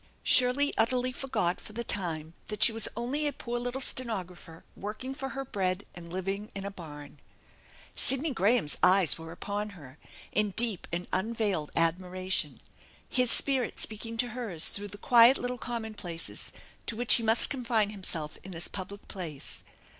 [0.23, 5.13] Shirley utterly forgot for the time that she was only a poor little stenographer working
[5.13, 7.19] for her bread and living in a barn.
[7.95, 9.99] Sidney Graham's eyes were upon her,
[10.31, 12.61] in deep and un veiled admiration,
[13.07, 16.51] his spirit speaking to hers through the quiet little commonplaces
[16.87, 19.63] to which he must confine himself in this public place.